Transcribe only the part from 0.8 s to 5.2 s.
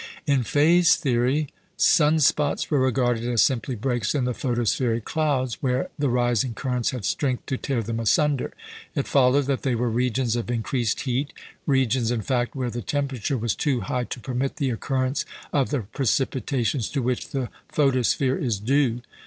theory, sun spots were regarded as simply breaks in the photospheric